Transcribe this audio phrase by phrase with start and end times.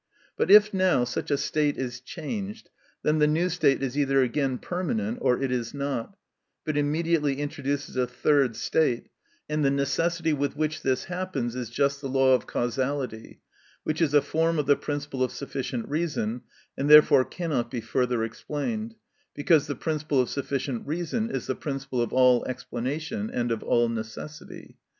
[0.35, 2.71] But if, now, such a state is changed,
[3.03, 6.17] then the new state is either again permanent or it is not,
[6.65, 9.09] but immediately introduces a third state,
[9.47, 13.41] and the necessity with which this happens is just the law of causality,
[13.83, 16.41] which is a form of the principle of sufficient reason,
[16.75, 18.95] and therefore cannot be further explained,
[19.35, 23.87] because the principle of sufficient reason is the principle of all explanation and of all
[23.87, 24.79] necessity.